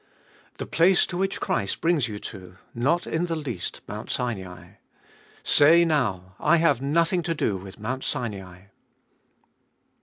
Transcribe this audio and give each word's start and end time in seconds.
The 0.57 0.65
place 0.65 1.05
to 1.05 1.15
which 1.17 1.39
Christ 1.39 1.79
brings 1.79 2.07
you 2.07 2.17
to, 2.33 2.57
not 2.73 3.05
in 3.05 3.27
the 3.27 3.35
least 3.35 3.81
Mount 3.87 4.09
Sinai. 4.09 4.77
Say 5.43 5.85
now, 5.85 6.33
I 6.39 6.57
have 6.57 6.81
nothing 6.81 7.21
to 7.21 7.35
do 7.35 7.55
with 7.55 7.79
Mount 7.79 8.03
Sinai. 8.03 8.61